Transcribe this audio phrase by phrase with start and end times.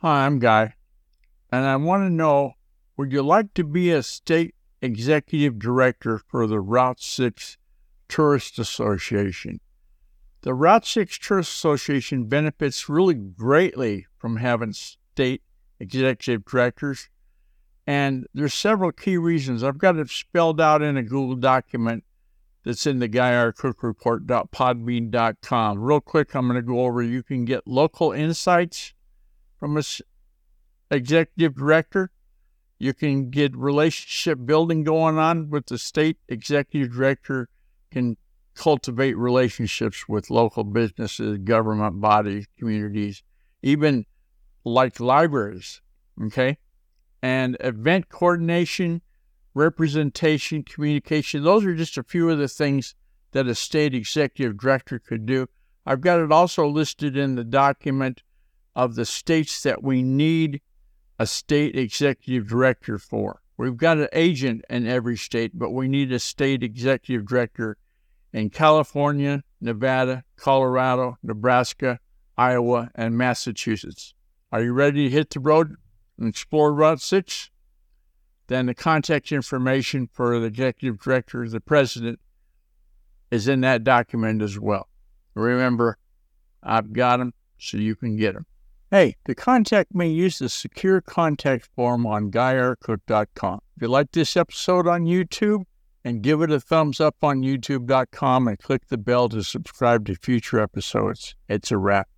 [0.00, 0.74] Hi, I'm Guy,
[1.50, 2.52] and I want to know
[2.96, 7.58] would you like to be a state executive director for the Route 6
[8.08, 9.58] Tourist Association?
[10.42, 15.42] The Route 6 Tourist Association benefits really greatly from having state
[15.80, 17.08] executive directors,
[17.84, 19.64] and there's several key reasons.
[19.64, 22.04] I've got it spelled out in a Google document
[22.62, 25.80] that's in the GuyRCookReport.podbean.com.
[25.80, 27.02] Real quick, I'm going to go over.
[27.02, 28.94] You can get local insights
[29.58, 29.82] from a
[30.90, 32.10] executive director.
[32.78, 37.48] You can get relationship building going on with the state executive director.
[37.90, 38.16] Can
[38.54, 43.22] cultivate relationships with local businesses, government bodies, communities,
[43.62, 44.04] even
[44.64, 45.80] like libraries.
[46.24, 46.58] Okay,
[47.22, 49.02] and event coordination,
[49.54, 51.44] representation, communication.
[51.44, 52.94] Those are just a few of the things
[53.32, 55.46] that a state executive director could do.
[55.86, 58.22] I've got it also listed in the document
[58.74, 60.60] of the states that we need
[61.18, 63.42] a state executive director for.
[63.56, 67.76] We've got an agent in every state, but we need a state executive director
[68.32, 71.98] in California, Nevada, Colorado, Nebraska,
[72.36, 74.14] Iowa, and Massachusetts.
[74.52, 75.74] Are you ready to hit the road
[76.18, 77.50] and explore Route 6?
[78.46, 82.20] Then the contact information for the executive director, the president,
[83.30, 84.88] is in that document as well.
[85.34, 85.98] Remember,
[86.62, 88.46] I've got them so you can get them.
[88.90, 93.60] Hey, to contact me, use the secure contact form on GuyRCook.com.
[93.76, 95.64] If you like this episode on YouTube,
[96.04, 100.14] and give it a thumbs up on YouTube.com and click the bell to subscribe to
[100.14, 101.34] future episodes.
[101.48, 102.08] It's a wrap.